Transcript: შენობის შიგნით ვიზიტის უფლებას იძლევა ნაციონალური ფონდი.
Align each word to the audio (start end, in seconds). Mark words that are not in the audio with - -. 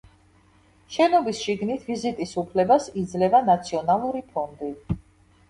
შენობის 0.95 1.41
შიგნით 1.47 1.85
ვიზიტის 1.89 2.33
უფლებას 2.45 2.89
იძლევა 3.03 3.43
ნაციონალური 3.53 4.27
ფონდი. 4.35 4.73